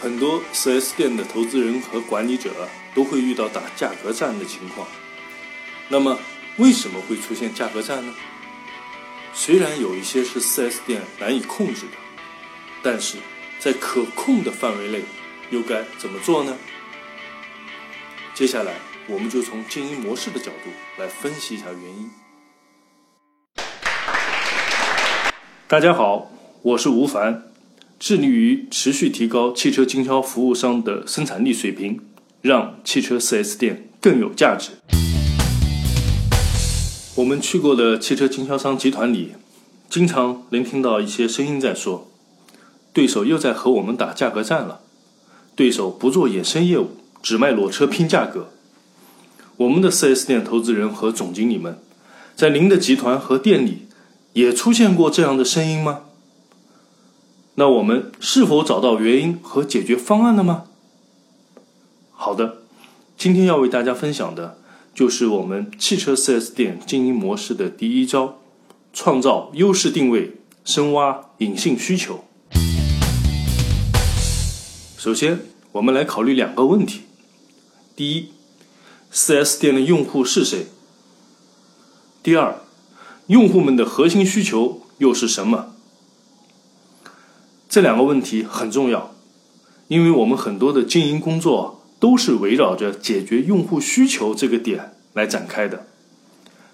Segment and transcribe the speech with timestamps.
[0.00, 4.88] 很多 4S 店的投资人和管理者都会遇到打价格战的情况。
[5.88, 6.18] 那么，
[6.56, 8.14] 为什么会出现价格战呢？
[9.34, 11.92] 虽然有一些是 4S 店难以控制的，
[12.82, 13.18] 但是
[13.58, 15.02] 在可控的范围内，
[15.50, 16.56] 又该怎么做呢？
[18.32, 18.76] 接下来，
[19.06, 22.10] 我们就从经营模式的角度来分析一下原因。
[25.68, 26.30] 大家好，
[26.62, 27.49] 我是吴凡。
[28.02, 32.00] 致力于持续提高汽车经销服务商的生产力水平，
[32.40, 34.70] 让汽车 4S 店更有价值。
[37.16, 39.32] 我们去过的汽车经销商集团里，
[39.90, 42.10] 经常能听到一些声音在说
[42.94, 44.80] ：“对手又在和我们打价格战了。”
[45.54, 48.48] 对手不做衍生业务，只卖裸车拼价格。
[49.58, 51.78] 我们的 4S 店投资人和总经理们，
[52.34, 53.88] 在您的集团和店里
[54.32, 56.04] 也出现过这样的声音吗？
[57.56, 60.64] 那我们是否找到原因和解决方案了吗？
[62.12, 62.62] 好的，
[63.18, 64.58] 今天要为大家分享的
[64.94, 68.38] 就是我们汽车 4S 店经营模式的第一招：
[68.92, 72.24] 创造优势定位，深挖隐性需求。
[74.96, 75.40] 首先，
[75.72, 77.02] 我们来考虑两个问题：
[77.96, 78.28] 第一
[79.12, 80.66] ，4S 店的用户是谁？
[82.22, 82.60] 第二，
[83.26, 85.74] 用户们的核心需求又是什么？
[87.70, 89.14] 这两个问题很重要，
[89.86, 95.86] 因为我们很多的经营工作都是围绕着解决用户需求这个点来展开的，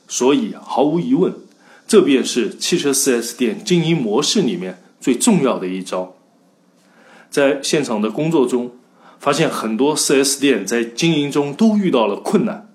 [0.09, 1.35] 所以毫无疑问，
[1.87, 6.17] 这便是汽车 4S 店经营模式里面最重要的一招。
[7.29, 8.73] 在现场的工作中，
[9.21, 12.73] 发现很多 4S 店在经营中都遇到了困难，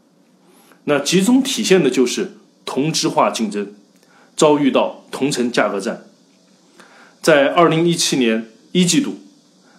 [0.83, 2.33] 那集中体现的就是
[2.65, 3.73] 同质化竞争，
[4.35, 6.03] 遭遇到同城价格战。
[7.21, 9.19] 在二零一七年一季度，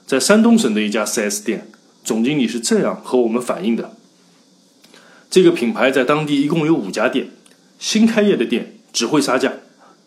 [0.06, 1.66] 在山东省的一家 4S 店，
[2.04, 3.96] 总经理是这样和我们反映的：
[5.28, 7.30] 这个品牌在当地一共有五家店，
[7.80, 9.54] 新开业的店只会杀价，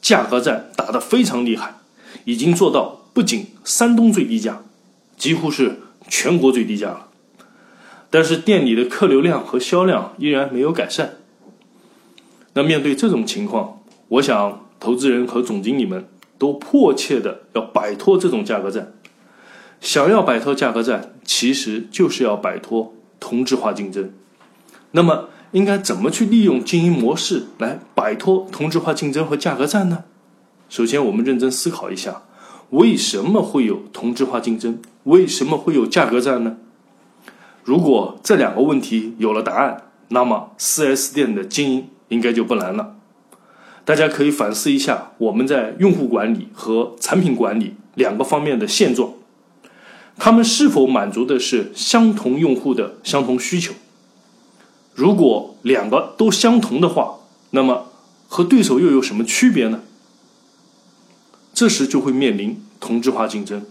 [0.02, 1.76] 价格战打得非常厉害，
[2.24, 4.64] 已经做到不仅山东最低价，
[5.18, 7.10] 几乎是全国最低价了。
[8.10, 11.16] 但是店里的客流量和销量依然没有改善。
[12.54, 16.08] 那面对这种情况，我想投资人和总经理们。
[16.38, 18.94] 都迫切的要摆脱这种价格战，
[19.80, 24.12] 想要摆脱价格战，其实就是要摆脱同质化竞争。
[24.92, 30.04] 那么，应该怎么去利用经营模式来摆脱同质化竞争和价格战呢？
[30.70, 32.24] 首先，我们认真思考一下，
[32.72, 34.80] 为什么会有同质化竞争？
[35.04, 36.58] 为什么会有价格战呢？
[37.64, 42.96] 如果这两个问题有了答案，那么 4S 店的经营应该就不难了。
[43.86, 49.14] 大家可以反思一下，我们在用户管理和产品管理两个方面的现状，
[50.18, 53.74] 他们是否满足的是相同用户的相同需求？
[54.96, 57.20] 如果两个都相同的话，
[57.52, 57.92] 那么
[58.28, 59.82] 和对手又有什么区别呢？
[61.54, 63.64] 这时就会面临同质化竞争，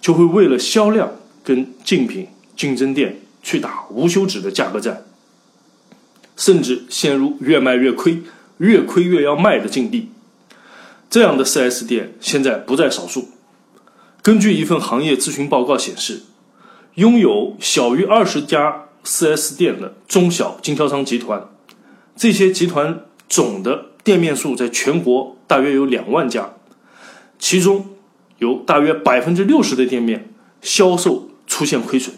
[0.00, 1.12] 就会为了销量
[1.44, 5.04] 跟竞品竞争店去打无休止的价格战，
[6.36, 8.22] 甚至陷入越卖越亏。
[8.58, 10.10] 越亏越要卖的境地，
[11.10, 13.28] 这样的 4S 店现在不在少数。
[14.22, 16.22] 根据一份行业咨询报告显示，
[16.94, 21.48] 拥有小于二十家 4S 店的中小经销商集团，
[22.16, 26.54] 这些集团总的店面数在全国大约有两万家，
[27.38, 27.86] 其中
[28.38, 32.14] 有大约百分之六十的店面销售出现亏损。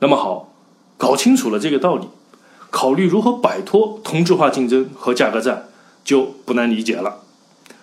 [0.00, 0.52] 那么好，
[0.96, 2.08] 搞清楚了这个道理。
[2.74, 5.68] 考虑如何摆脱同质化竞争和价格战，
[6.04, 7.20] 就不难理解了。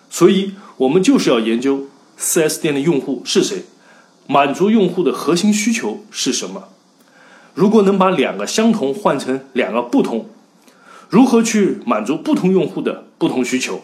[0.09, 1.87] 所以，我们就是要研究
[2.19, 3.63] 4S 店的用户是谁，
[4.27, 6.67] 满足用户的核心需求是什么。
[7.53, 10.25] 如果能把两个相同换成两个不同，
[11.07, 13.79] 如何去满足不同用户的不同需求？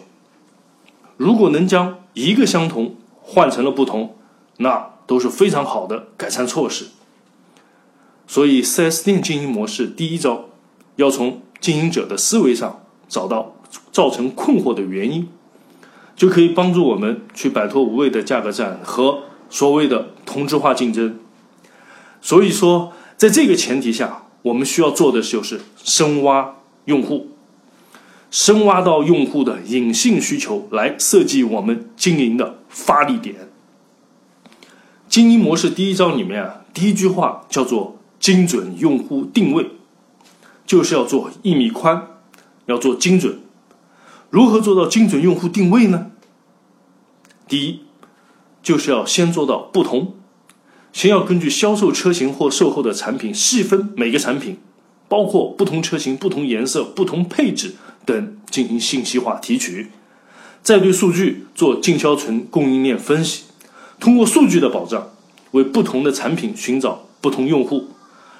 [1.16, 4.14] 如果能将一个相同换成了不同，
[4.58, 6.88] 那都是非常好的改善措施。
[8.26, 10.44] 所以，4S 店经营模式第一招。
[10.98, 13.54] 要从经营者的思维上找到
[13.92, 15.28] 造成困惑的原因，
[16.16, 21.20] 就可以帮助我们去摆脱无谓的价格战和所谓的同质化竞争。
[22.20, 26.56] 所以说，在这个前提下，我们需要做的就是深挖
[26.86, 27.28] 用户，
[28.32, 33.48] 深挖到用户的隐性需求，来设计我们经营的发力点。
[35.08, 39.77] 经营模式第一章里面啊，第一句话叫做精准用户定位。
[40.68, 42.06] 就是要做一米宽，
[42.66, 43.40] 要做精准。
[44.28, 46.10] 如何做到精准用户定位呢？
[47.48, 47.80] 第一，
[48.62, 50.16] 就是要先做到不同，
[50.92, 54.58] 先要根据销售车型或售后的产品细分每个产品，
[55.08, 59.90] 包括不同车型、不同颜色、不同配置等进行信息化提取，
[60.62, 63.44] 再对数据做经销存供应链分析，
[63.98, 65.12] 通过数据的保障，
[65.52, 67.86] 为不同的产品寻找不同用户，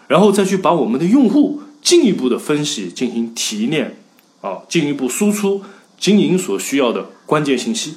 [0.07, 3.97] 然后再去把我们的用户进一步的分析进行提炼，
[4.43, 5.63] 啊，进一步输出
[5.99, 7.97] 经营所需要的关键信息，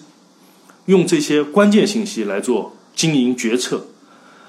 [0.86, 3.88] 用这些关键信息来做经营决策。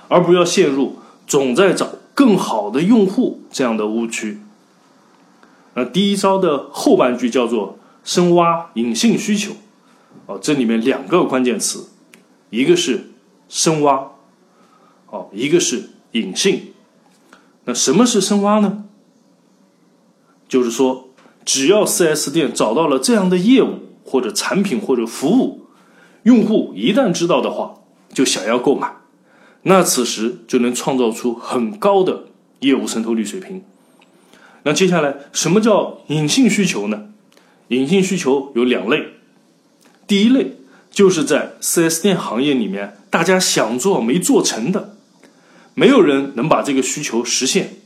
[0.06, 4.38] 而不要陷入总在找更好的用户这样的误区。
[5.74, 9.54] 那第一招的后半句叫做“深挖隐性需求”，
[10.26, 11.88] 哦，这里面两个关键词，
[12.50, 13.10] 一个是
[13.48, 14.12] 深挖，
[15.10, 16.74] 哦，一个是隐性。
[17.64, 18.84] 那什么是深挖呢？
[20.52, 21.08] 就是说，
[21.46, 25.62] 只要 4S 店找到了这样的业务或者产品或者服务，
[26.25, 27.76] 用户一旦知道的话，
[28.12, 28.96] 就想要购买。
[29.62, 32.25] 那此时就能创造出很高的
[32.60, 33.64] 业务渗透率水平。
[34.64, 37.06] 那接下来，什么叫隐性需求呢？
[37.69, 39.14] 隐性需求有两类，
[40.06, 40.58] 第一类
[40.90, 44.99] 就是在 4S 店行业里面，大家想做没做成的，
[45.72, 47.76] 没有人能把这个需求实现。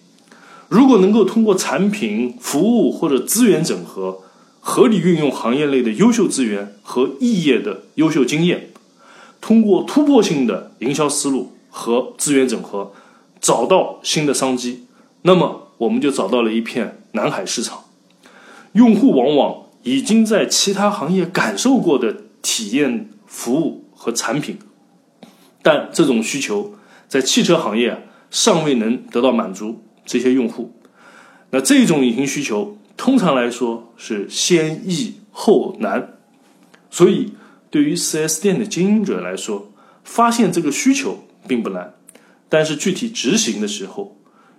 [0.68, 4.20] 如果能够通过产品、服务或者资源整合，
[4.60, 8.70] 合理运用行业内的优秀资源和异业的优秀经验，
[9.40, 11.52] 通过突破性的营销思路。
[11.78, 12.94] 和资源整合，
[13.38, 14.86] 找到新的商机，
[15.22, 17.84] 那么我们就找到了一片南海市场。
[18.72, 24.56] 用户往往已经在其他行业感受过的体验、服务和产品，
[25.62, 26.72] 但这种需求
[27.08, 29.84] 在汽车行业尚未能得到满足。
[30.06, 30.72] 这些用户，
[31.50, 36.16] 那这种隐形需求通常来说是先易后难，
[36.88, 37.34] 所以
[37.68, 39.70] 对于 4S 店的经营者来说，
[40.02, 41.24] 发现这个需求。
[41.48, 41.94] 并不难，
[42.48, 44.16] 但是具体执行的时候，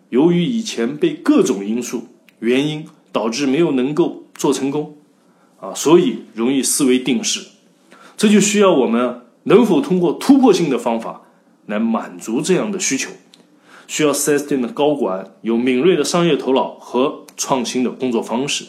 [0.07, 2.07] 由于以前被各种因素
[2.39, 4.95] 原因导致没有能够做成功，
[5.59, 7.45] 啊，所以容易思维定式。
[8.15, 11.23] 这就需要我们能否通过突破性的方法
[11.65, 13.11] 来满足这样的需求，
[13.87, 18.65] 需要 4S 店的高管有敏锐的商业头脑和创新的工作方式。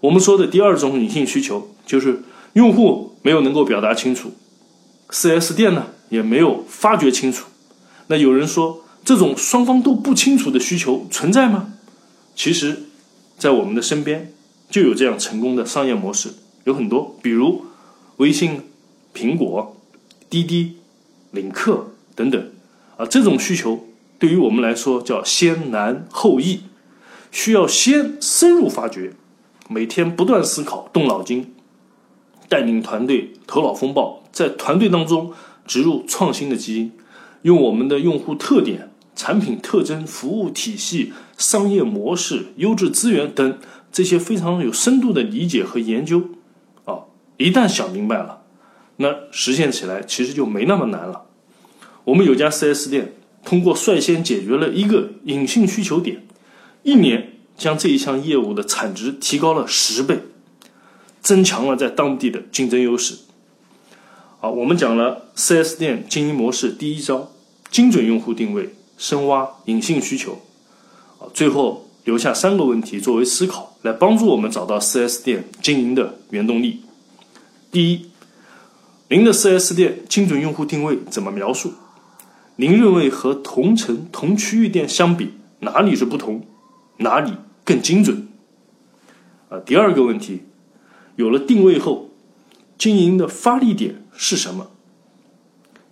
[0.00, 2.22] 我们说的第二种隐性需求就是
[2.52, 4.32] 用户没有能够表达清楚
[5.10, 5.88] ，4S 店呢？
[6.10, 7.48] 也没有发掘清楚。
[8.06, 11.74] 那有人说，这种双方都不清楚的需求存在吗？
[12.34, 12.84] 其实，
[13.36, 14.32] 在我们的身边
[14.70, 16.30] 就有这样成功的商业模式，
[16.64, 17.66] 有很多，比如
[18.16, 18.62] 微信、
[19.14, 19.76] 苹果、
[20.30, 20.78] 滴滴、
[21.32, 22.50] 领克等等。
[22.96, 23.87] 啊，这种需求
[24.18, 26.60] 对于我们来说叫先难后易，
[27.30, 29.12] 需要先深入发掘，
[29.68, 31.54] 每天不断思考、动脑筋，
[32.48, 35.32] 带领团队头脑风暴，在团队当中。
[35.68, 36.92] 植入创新的基因，
[37.42, 43.58] 用我们的用户特点、产品特征、服务体系、商业模式、优质资源等
[43.92, 46.22] 这些非常有深度的理解和研究，
[46.86, 47.00] 啊，
[47.36, 48.44] 一旦想明白了，
[48.96, 51.26] 那实现起来其实就没那么难了。
[52.04, 53.17] 我们有家 4S 店，
[53.48, 56.22] 通过率先解决了一个隐性需求点，
[56.82, 60.18] 一年将这一项业务的产值提高了十倍，
[61.22, 63.20] 增强了在当地的竞争优势。
[64.38, 67.32] 好，我们讲了 4S 店经营模式第一招：
[67.70, 70.42] 精准用户定位，深挖隐性需求。
[71.18, 76.82] 啊，最后留下三个问题作为思考，来帮助我们找到 4S 店经营的原动力。
[77.72, 78.10] 第一，
[79.08, 81.72] 您的 4S 店精准用户定位怎么描述？
[82.60, 86.44] 您认为和同城同区域店相比，哪里是不同，
[86.98, 87.32] 哪里
[87.64, 88.28] 更精准？
[89.48, 90.42] 啊，第二个问题，
[91.14, 92.10] 有了定位后，
[92.76, 94.04] 经营的发力点。
[94.20, 94.72] 是什么？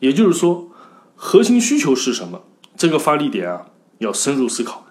[0.01, 0.73] 也就是说，
[1.15, 2.43] 核心需求是什么？
[2.77, 3.67] 这个发力点啊，
[3.99, 4.85] 要深入思考，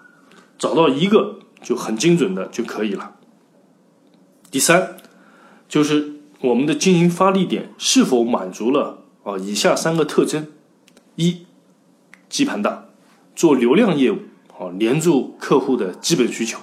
[0.56, 3.16] 找到一个就很精准的就可以了。
[4.50, 4.96] 第三，
[5.68, 10.46] 就是我们的经营发力点是否满足了啊以下三个特征：
[11.16, 11.45] 一，
[12.28, 12.86] 基盘大，
[13.34, 14.18] 做流量业务
[14.58, 16.58] 啊，连住客户的基本需求；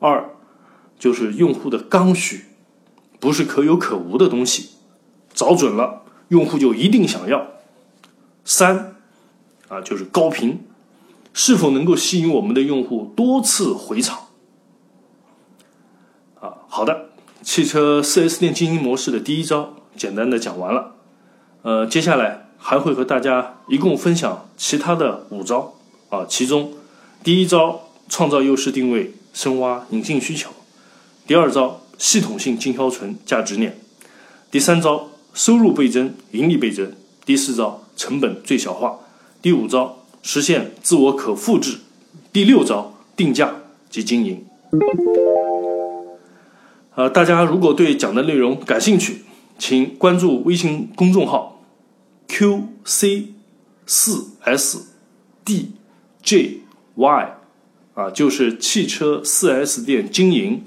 [0.00, 0.30] 二，
[0.98, 2.46] 就是用户的刚需，
[3.20, 4.70] 不是可有可无的东西。
[5.32, 7.48] 找准了，用户就一定想要。
[8.44, 8.96] 三，
[9.68, 10.66] 啊，就是高频，
[11.32, 14.28] 是否能够吸引我们的用户多次回厂？
[16.40, 17.10] 啊，好的，
[17.42, 20.94] 汽车 4S 店经营模式的第一招简单的讲完了。
[21.62, 25.74] 呃，接下来还会和大家一共分享其他的五招
[26.08, 26.72] 啊，其中
[27.22, 30.48] 第一招创造优势定位，深挖隐性需求；
[31.26, 33.72] 第二招系统性经销存价值链；
[34.50, 35.10] 第三招。
[35.34, 36.92] 收入倍增，盈利倍增。
[37.26, 39.00] 第四招，成本最小化。
[39.42, 41.80] 第五招，实现自我可复制；
[42.32, 43.52] 第六招，定价
[43.90, 44.44] 及经营。
[46.94, 49.24] 呃，大家如果对讲的内容感兴趣，
[49.58, 51.53] 请关注微信公众号
[52.34, 53.26] “qc
[53.86, 54.30] 四
[55.44, 56.58] sdjy”，
[57.94, 60.64] 啊，就是汽车四 S 店经营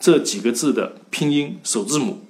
[0.00, 2.22] 这几个字的拼音首字母。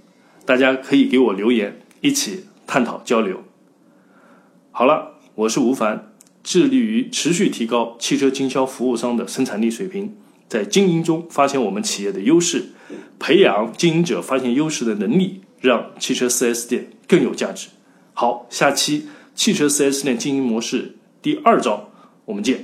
[0.45, 3.43] 大家可以给我留言，一起探讨交流。
[4.71, 5.13] 好了。
[5.37, 6.13] 我是吴凡，
[6.45, 10.15] 致力于持续提高汽车经销服务商的生产力水平，
[10.49, 12.67] 在经营中发现我们企业的优势，
[13.19, 17.67] 培养经营者发现优势的能力，让汽车 4S 店更有价值。
[18.15, 21.91] 好，下期汽车 4S 店经营模式第二招，
[22.25, 22.64] 我们见。